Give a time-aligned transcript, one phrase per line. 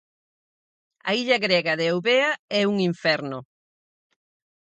[1.09, 3.39] A illa grega de Eubea é un inferno.